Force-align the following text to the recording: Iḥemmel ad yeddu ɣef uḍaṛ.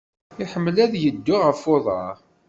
Iḥemmel 0.43 0.77
ad 0.85 0.93
yeddu 1.01 1.35
ɣef 1.45 1.61
uḍaṛ. 1.75 2.15